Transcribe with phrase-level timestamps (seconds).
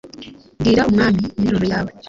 [0.59, 1.91] Bwira Umwami interuro yawe